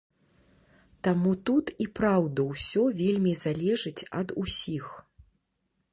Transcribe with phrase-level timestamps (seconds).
[1.07, 4.85] Таму тут і праўда ўсё вельмі залежыць ад усіх.